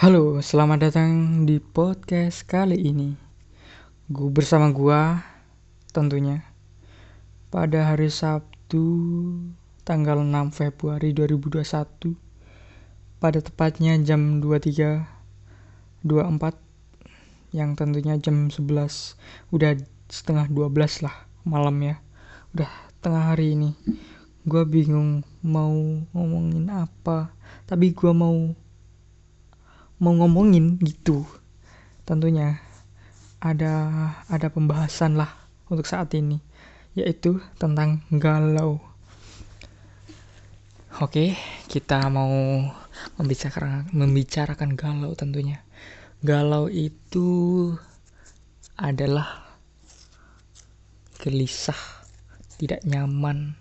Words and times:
Halo, 0.00 0.40
selamat 0.40 0.88
datang 0.88 1.44
di 1.44 1.60
podcast 1.60 2.48
kali 2.48 2.88
ini. 2.88 3.20
Gue 4.08 4.32
bersama 4.32 4.72
gua 4.72 5.20
tentunya 5.92 6.40
pada 7.52 7.84
hari 7.84 8.08
Sabtu 8.08 8.80
tanggal 9.84 10.24
6 10.24 10.56
Februari 10.56 11.12
2021 11.12 12.16
pada 13.20 13.44
tepatnya 13.44 14.00
jam 14.00 14.40
23.24 14.40 16.08
yang 17.52 17.76
tentunya 17.76 18.16
jam 18.16 18.48
11 18.48 18.56
udah 19.52 19.76
setengah 20.08 20.48
12 20.48 21.04
lah 21.04 21.28
malam 21.44 21.76
ya. 21.76 22.00
Udah 22.56 22.72
tengah 23.04 23.36
hari 23.36 23.52
ini. 23.52 23.76
Gua 24.48 24.64
bingung 24.64 25.28
mau 25.44 25.76
ngomongin 26.16 26.72
apa, 26.72 27.36
tapi 27.68 27.92
gua 27.92 28.16
mau 28.16 28.56
mau 30.00 30.16
ngomongin 30.16 30.80
gitu. 30.80 31.28
Tentunya 32.08 32.58
ada 33.40 33.72
ada 34.26 34.48
pembahasan 34.48 35.16
lah 35.20 35.30
untuk 35.68 35.84
saat 35.84 36.12
ini 36.16 36.40
yaitu 36.96 37.38
tentang 37.60 38.02
galau. 38.10 38.80
Oke 40.98 41.38
kita 41.70 42.10
mau 42.10 42.28
membicarakan 43.20 43.92
membicarakan 43.94 44.74
galau 44.74 45.12
tentunya. 45.14 45.62
Galau 46.20 46.68
itu 46.68 47.70
adalah 48.76 49.48
gelisah 51.20 51.78
tidak 52.56 52.84
nyaman 52.84 53.56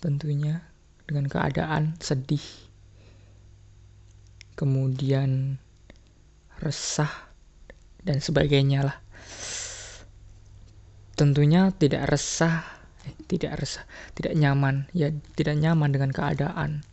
tentunya 0.00 0.64
dengan 1.04 1.28
keadaan 1.28 1.96
sedih 2.00 2.71
kemudian 4.54 5.58
resah 6.62 7.10
dan 8.02 8.18
sebagainya 8.22 8.86
lah. 8.86 8.96
Tentunya 11.18 11.70
tidak 11.76 12.10
resah 12.10 12.66
eh, 13.06 13.14
tidak 13.28 13.62
resah 13.62 13.84
tidak 14.16 14.34
nyaman 14.34 14.90
ya 14.94 15.12
tidak 15.34 15.58
nyaman 15.58 15.90
dengan 15.90 16.10
keadaan. 16.10 16.86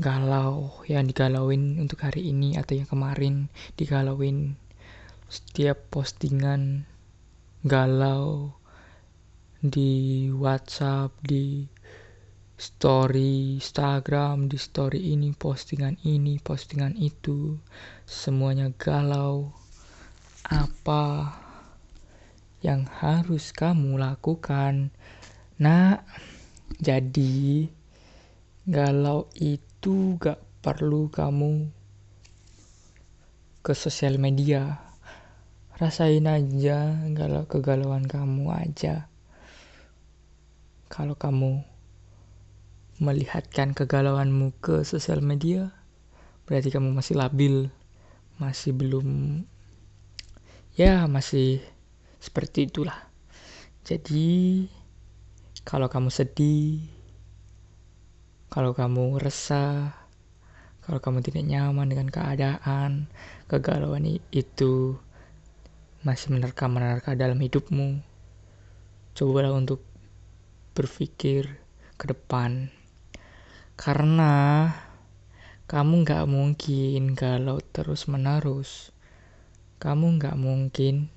Galau 0.00 0.80
yang 0.88 1.04
digalauin 1.04 1.76
untuk 1.76 2.00
hari 2.00 2.32
ini 2.32 2.56
atau 2.56 2.80
yang 2.80 2.88
kemarin 2.88 3.52
digalauin 3.76 4.56
setiap 5.28 5.88
postingan 5.92 6.88
galau 7.64 8.56
di 9.62 10.26
WhatsApp 10.34 11.14
di 11.22 11.70
story 12.62 13.58
Instagram, 13.58 14.46
di 14.46 14.54
story 14.54 15.10
ini, 15.10 15.34
postingan 15.34 15.98
ini, 16.06 16.38
postingan 16.38 16.94
itu, 16.94 17.58
semuanya 18.06 18.70
galau. 18.78 19.50
Apa 20.46 21.34
yang 22.62 22.86
harus 22.86 23.50
kamu 23.50 23.98
lakukan? 23.98 24.94
Nah, 25.58 26.06
jadi 26.78 27.66
galau 28.70 29.26
itu 29.34 30.14
gak 30.22 30.38
perlu 30.62 31.10
kamu 31.10 31.66
ke 33.66 33.74
sosial 33.74 34.22
media. 34.22 34.78
Rasain 35.82 36.30
aja 36.30 36.94
galau 37.10 37.42
kegalauan 37.50 38.06
kamu 38.06 38.54
aja. 38.54 39.10
Kalau 40.86 41.18
kamu 41.18 41.71
melihatkan 43.02 43.74
kegalauanmu 43.74 44.54
ke 44.62 44.86
sosial 44.86 45.18
media, 45.18 45.74
berarti 46.46 46.70
kamu 46.70 46.94
masih 46.94 47.18
labil, 47.18 47.66
masih 48.38 48.70
belum, 48.70 49.42
ya 50.78 51.10
masih 51.10 51.58
seperti 52.22 52.70
itulah. 52.70 53.10
Jadi, 53.82 54.70
kalau 55.66 55.90
kamu 55.90 56.14
sedih, 56.14 56.86
kalau 58.46 58.70
kamu 58.70 59.18
resah, 59.18 59.90
kalau 60.86 61.02
kamu 61.02 61.26
tidak 61.26 61.42
nyaman 61.42 61.90
dengan 61.90 62.06
keadaan, 62.06 63.10
kegalauan 63.50 64.22
itu 64.30 64.94
masih 66.06 66.38
menerka-menerka 66.38 67.18
dalam 67.18 67.42
hidupmu, 67.42 67.98
cobalah 69.18 69.50
untuk 69.50 69.82
berpikir 70.78 71.58
ke 71.98 72.04
depan 72.06 72.70
karena 73.74 74.68
kamu 75.72 76.04
nggak 76.04 76.28
mungkin 76.28 77.16
galau 77.16 77.56
terus 77.64 78.04
menerus. 78.04 78.92
Kamu 79.80 80.20
nggak 80.20 80.36
mungkin 80.36 81.08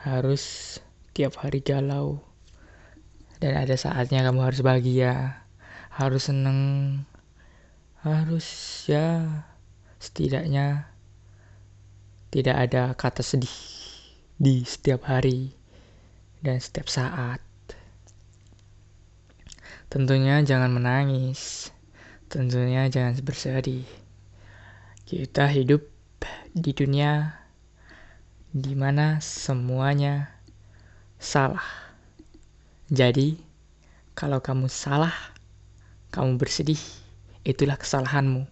harus 0.00 0.78
tiap 1.12 1.36
hari 1.44 1.60
galau. 1.60 2.24
Dan 3.36 3.58
ada 3.58 3.76
saatnya 3.76 4.24
kamu 4.24 4.40
harus 4.48 4.64
bahagia, 4.64 5.44
harus 5.92 6.32
seneng, 6.32 7.02
harus 8.00 8.46
ya 8.88 9.44
setidaknya 10.00 10.88
tidak 12.32 12.56
ada 12.56 12.96
kata 12.96 13.20
sedih 13.20 13.52
di 14.40 14.64
setiap 14.64 15.04
hari 15.04 15.52
dan 16.40 16.56
setiap 16.58 16.88
saat. 16.88 17.51
Tentunya 19.92 20.40
jangan 20.40 20.72
menangis. 20.72 21.68
Tentunya 22.32 22.88
jangan 22.88 23.12
bersedih. 23.20 23.84
Kita 25.04 25.44
hidup 25.52 25.84
di 26.56 26.72
dunia 26.72 27.36
di 28.56 28.72
mana 28.72 29.20
semuanya 29.20 30.32
salah. 31.20 31.92
Jadi, 32.88 33.36
kalau 34.16 34.40
kamu 34.40 34.72
salah, 34.72 35.12
kamu 36.08 36.40
bersedih, 36.40 36.80
itulah 37.44 37.76
kesalahanmu. 37.76 38.48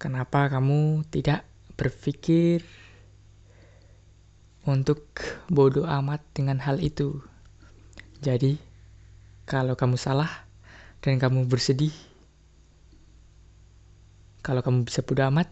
Kenapa 0.00 0.48
kamu 0.48 1.04
tidak 1.12 1.44
berpikir 1.76 2.64
untuk 4.64 5.04
bodoh 5.52 5.84
amat 5.84 6.24
dengan 6.32 6.64
hal 6.64 6.80
itu? 6.80 7.20
Jadi, 8.24 8.69
kalau 9.50 9.74
kamu 9.74 9.98
salah 9.98 10.30
dan 11.02 11.18
kamu 11.18 11.50
bersedih, 11.50 11.90
kalau 14.46 14.62
kamu 14.62 14.86
bisa 14.86 15.02
bodo 15.02 15.26
amat, 15.26 15.50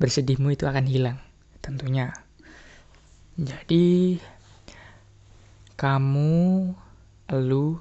bersedihmu 0.00 0.48
itu 0.56 0.64
akan 0.64 0.88
hilang, 0.88 1.20
tentunya. 1.60 2.08
Jadi, 3.36 4.16
kamu, 5.76 6.72
lu 7.36 7.76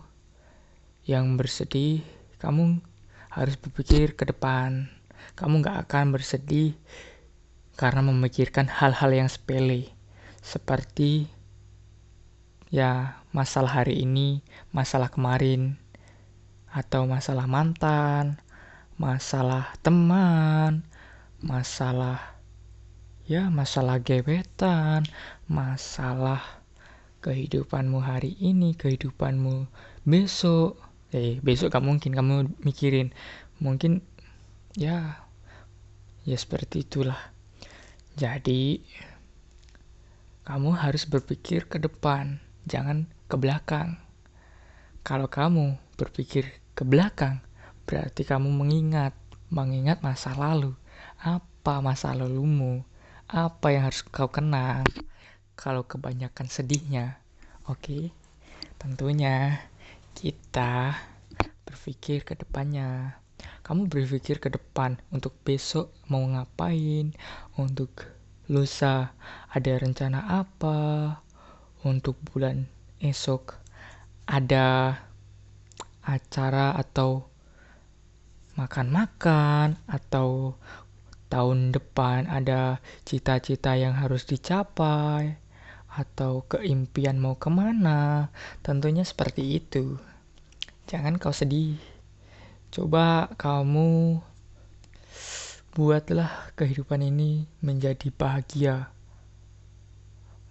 yang 1.08 1.40
bersedih, 1.40 2.03
kamu 2.44 2.84
harus 3.31 3.56
berpikir 3.56 4.20
ke 4.20 4.28
depan. 4.28 4.91
Kamu 5.40 5.64
gak 5.64 5.88
akan 5.88 6.12
bersedih 6.12 6.75
karena 7.80 8.03
memikirkan 8.03 8.68
hal-hal 8.68 9.16
yang 9.16 9.31
sepele, 9.31 9.96
seperti 10.44 11.31
ya 12.72 13.20
masalah 13.36 13.84
hari 13.84 14.08
ini, 14.08 14.40
masalah 14.72 15.12
kemarin, 15.12 15.76
atau 16.72 17.04
masalah 17.04 17.46
mantan, 17.52 18.40
masalah 18.96 19.76
teman, 19.84 20.88
masalah 21.44 22.40
ya 23.28 23.52
masalah 23.52 24.00
gebetan, 24.00 25.04
masalah 25.52 26.40
kehidupanmu 27.20 28.00
hari 28.00 28.40
ini, 28.40 28.74
kehidupanmu 28.74 29.68
besok. 30.08 30.80
Eh, 31.12 31.44
besok 31.44 31.76
gak 31.76 31.84
mungkin 31.84 32.16
kamu 32.16 32.56
mikirin. 32.64 33.12
Mungkin 33.59 34.00
ya 34.80 35.28
ya 36.24 36.38
seperti 36.40 36.88
itulah. 36.88 37.20
Jadi 38.16 38.79
kamu 40.47 40.72
harus 40.76 41.03
berpikir 41.03 41.67
ke 41.67 41.78
depan 41.78 42.40
jangan 42.66 43.09
ke 43.25 43.35
belakang. 43.37 43.97
Kalau 45.02 45.25
kamu 45.25 45.81
berpikir 45.97 46.61
ke 46.78 46.84
belakang, 46.85 47.41
berarti 47.90 48.22
kamu 48.22 48.53
mengingat, 48.53 49.17
mengingat 49.49 50.05
masa 50.05 50.34
lalu. 50.37 50.78
Apa 51.22 51.81
masa 51.81 52.13
lalumu? 52.13 52.85
Apa 53.25 53.73
yang 53.73 53.90
harus 53.90 54.05
kau 54.05 54.29
kenang? 54.29 54.85
Kalau 55.58 55.85
kebanyakan 55.85 56.49
sedihnya, 56.49 57.22
oke, 57.69 57.81
okay? 57.81 58.03
tentunya 58.81 59.61
kita 60.17 60.97
berpikir 61.66 62.25
ke 62.25 62.34
depannya. 62.34 63.22
Kamu 63.61 63.87
berpikir 63.87 64.41
ke 64.41 64.49
depan 64.49 64.97
untuk 65.14 65.37
besok 65.46 65.93
mau 66.09 66.22
ngapain, 66.25 67.14
untuk 67.55 68.09
lusa 68.52 69.16
ada 69.47 69.72
rencana 69.79 70.43
apa, 70.43 70.79
untuk 71.81 72.17
bulan 72.29 72.69
esok 73.01 73.57
ada 74.29 74.99
acara 76.05 76.78
atau 76.78 77.25
makan-makan 78.57 79.79
atau 79.89 80.57
tahun 81.31 81.72
depan 81.72 82.28
ada 82.28 82.83
cita-cita 83.07 83.79
yang 83.79 83.95
harus 83.95 84.28
dicapai 84.28 85.39
atau 85.91 86.43
keimpian 86.47 87.19
mau 87.19 87.35
ke 87.39 87.47
mana. 87.47 88.31
Tentunya 88.63 89.03
seperti 89.03 89.59
itu. 89.59 89.95
Jangan 90.87 91.19
kau 91.19 91.31
sedih. 91.31 91.79
Coba 92.72 93.31
kamu 93.35 94.19
buatlah 95.72 96.51
kehidupan 96.59 97.03
ini 97.03 97.47
menjadi 97.63 98.11
bahagia. 98.11 98.91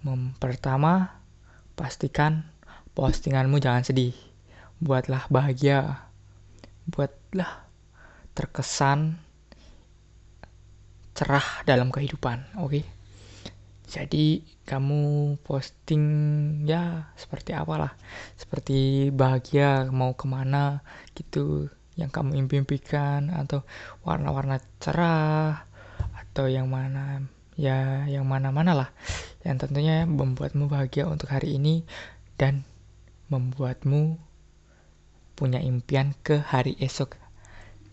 Mem 0.01 0.33
pertama 0.41 1.20
pastikan 1.81 2.45
postinganmu 2.93 3.57
jangan 3.57 3.89
sedih. 3.89 4.13
Buatlah 4.85 5.25
bahagia. 5.33 6.05
Buatlah 6.85 7.65
terkesan 8.37 9.17
cerah 11.17 11.65
dalam 11.65 11.89
kehidupan 11.89 12.61
oke? 12.61 12.69
Okay? 12.69 12.85
jadi 13.91 14.47
kamu 14.71 15.35
posting 15.43 16.05
ya 16.63 17.11
seperti 17.19 17.51
apalah. 17.59 17.99
Seperti 18.39 19.11
bahagia 19.11 19.91
mau 19.91 20.15
ke 20.15 20.31
mana 20.31 20.87
gitu 21.19 21.67
yang 21.99 22.09
kamu 22.09 22.47
impikan 22.47 23.35
atau 23.35 23.67
warna-warna 24.07 24.63
cerah 24.79 25.67
atau 26.23 26.47
yang 26.47 26.71
mana 26.71 27.27
ya 27.59 28.07
yang 28.07 28.25
mana-mana 28.25 28.73
lah 28.73 28.89
yang 29.45 29.57
tentunya 29.57 30.05
membuatmu 30.05 30.69
bahagia 30.69 31.09
untuk 31.09 31.33
hari 31.33 31.57
ini 31.57 31.89
dan 32.37 32.65
membuatmu 33.33 34.21
punya 35.39 35.63
impian 35.65 36.13
ke 36.21 36.37
hari 36.37 36.77
esok 36.77 37.17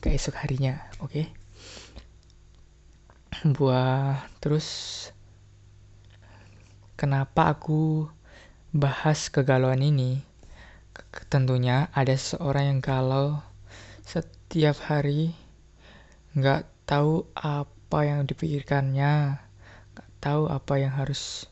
ke 0.04 0.12
esok 0.12 0.36
harinya 0.44 0.84
oke 1.00 1.12
okay? 1.14 1.26
buat 3.56 4.28
terus 4.44 4.68
kenapa 7.00 7.56
aku 7.56 8.12
bahas 8.76 9.32
kegalauan 9.32 9.80
ini 9.80 10.26
tentunya 11.32 11.88
ada 11.96 12.18
seorang 12.18 12.76
yang 12.76 12.80
galau 12.84 13.40
setiap 14.04 14.76
hari 14.84 15.32
nggak 16.36 16.68
tahu 16.84 17.24
apa 17.38 18.00
yang 18.04 18.28
dipikirkannya 18.28 19.47
tahu 20.18 20.50
apa 20.50 20.82
yang 20.82 20.94
harus 20.94 21.46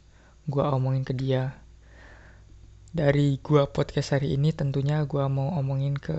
gua 0.50 0.74
omongin 0.74 1.06
ke 1.06 1.14
dia. 1.14 1.58
Dari 2.96 3.38
gua 3.44 3.68
podcast 3.70 4.16
hari 4.16 4.38
ini 4.38 4.56
tentunya 4.56 5.04
gua 5.04 5.28
mau 5.30 5.54
omongin 5.58 5.98
ke 5.98 6.16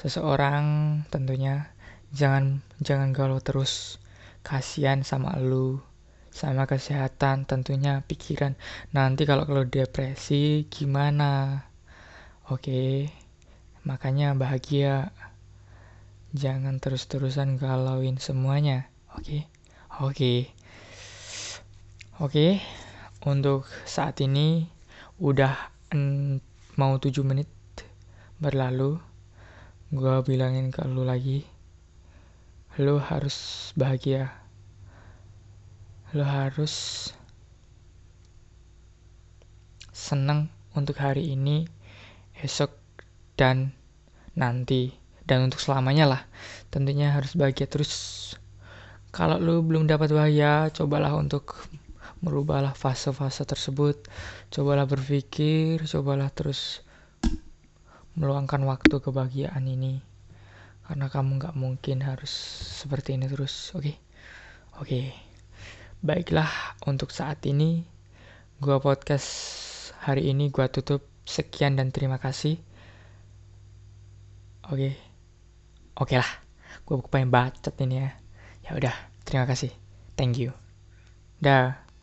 seseorang 0.00 1.00
tentunya. 1.08 1.70
Jangan 2.12 2.60
jangan 2.80 3.14
galau 3.16 3.40
terus. 3.40 3.96
Kasihan 4.42 5.06
sama 5.06 5.38
lu 5.38 5.78
sama 6.32 6.64
kesehatan 6.64 7.44
tentunya 7.44 8.00
pikiran. 8.08 8.56
Nanti 8.90 9.28
kalau 9.28 9.44
kalau 9.44 9.68
depresi 9.68 10.66
gimana? 10.72 11.64
Oke 12.48 13.12
makanya 13.84 14.34
bahagia. 14.34 15.12
Jangan 16.32 16.80
terus-terusan 16.80 17.60
galauin 17.60 18.16
semuanya 18.16 18.88
oke? 19.12 19.44
Oke 20.00 20.48
oke 22.22 22.62
untuk 23.26 23.66
saat 23.82 24.22
ini 24.22 24.62
udah 25.18 25.58
mau 26.78 26.94
7 26.94 27.18
menit 27.26 27.50
berlalu. 28.38 28.94
Gua 29.90 30.22
bilangin 30.22 30.70
ke 30.70 30.86
lu 30.86 31.02
lagi 31.02 31.42
lo 32.78 33.02
harus 33.02 33.74
bahagia. 33.74 34.30
Lo 36.14 36.22
harus 36.22 37.10
senang 39.90 40.46
untuk 40.78 41.02
hari 41.02 41.34
ini 41.34 41.66
esok 42.38 42.70
dan 43.34 43.74
nanti. 44.38 44.94
Dan 45.26 45.50
untuk 45.50 45.58
selamanya 45.58 46.06
lah 46.06 46.22
tentunya 46.70 47.10
harus 47.10 47.34
bahagia 47.34 47.66
terus. 47.66 48.30
Kalau 49.10 49.42
lo 49.42 49.58
belum 49.58 49.90
dapat 49.90 50.14
bahagia 50.14 50.70
cobalah 50.70 51.18
untuk 51.18 51.66
merubahlah 52.22 52.72
fase-fase 52.72 53.42
tersebut. 53.42 54.06
Cobalah 54.48 54.86
berpikir 54.86 55.82
cobalah 55.90 56.30
terus 56.30 56.80
meluangkan 58.14 58.62
waktu 58.62 59.02
kebahagiaan 59.02 59.66
ini. 59.66 60.00
Karena 60.86 61.10
kamu 61.10 61.42
nggak 61.42 61.58
mungkin 61.58 61.98
harus 62.06 62.30
seperti 62.82 63.18
ini 63.18 63.26
terus 63.26 63.74
oke? 63.74 63.82
Okay? 63.82 63.96
oke. 64.78 64.88
Okay. 64.88 65.04
baiklah 66.02 66.50
untuk 66.90 67.14
saat 67.14 67.38
ini 67.46 67.86
gua 68.58 68.82
podcast 68.82 69.30
hari 70.02 70.30
ini 70.30 70.48
gua 70.48 70.70
tutup. 70.70 71.04
Sekian 71.22 71.78
dan 71.78 71.94
terima 71.94 72.18
kasih. 72.18 72.58
Oke? 74.66 74.74
Okay. 74.74 74.92
oke 75.94 76.10
okay 76.10 76.16
lah. 76.18 76.30
Gua 76.82 76.98
pengen 77.06 77.30
bacot 77.30 77.74
ini 77.78 78.02
ya. 78.02 78.10
Ya 78.66 78.70
udah 78.74 78.94
terima 79.22 79.46
kasih. 79.46 79.70
Thank 80.18 80.42
you. 80.42 80.50
Dah 81.38 81.82